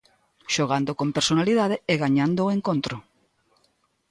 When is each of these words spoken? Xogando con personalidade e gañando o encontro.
Xogando 0.53 0.91
con 0.99 1.07
personalidade 1.17 1.77
e 1.91 1.93
gañando 2.03 2.41
o 2.43 2.53
encontro. 2.57 2.95